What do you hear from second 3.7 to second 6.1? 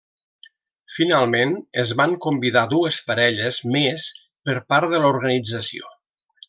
més per part de l'organització.